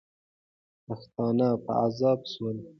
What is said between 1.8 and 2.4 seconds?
عذاب